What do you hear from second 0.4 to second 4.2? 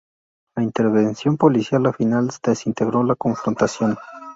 La intervención policial al final desintegró la confrontación.